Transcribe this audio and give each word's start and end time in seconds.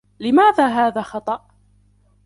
لماذا 0.19 0.67
هذا 0.67 1.01
خطأ؟ 1.01 1.45